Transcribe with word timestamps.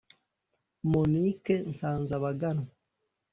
Monique 0.91 1.53
Nsanzabaganwa 1.69 2.67